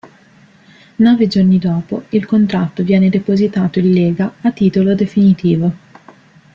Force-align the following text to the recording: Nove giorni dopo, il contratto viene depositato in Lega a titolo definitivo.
Nove 0.95 1.27
giorni 1.27 1.59
dopo, 1.59 2.05
il 2.09 2.25
contratto 2.25 2.81
viene 2.81 3.09
depositato 3.11 3.77
in 3.77 3.93
Lega 3.93 4.33
a 4.41 4.51
titolo 4.51 4.95
definitivo. 4.95 5.71